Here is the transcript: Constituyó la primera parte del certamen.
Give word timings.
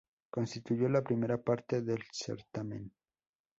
Constituyó 0.31 0.89
la 0.89 1.03
primera 1.03 1.37
parte 1.37 1.83
del 1.83 2.01
certamen. 2.11 2.91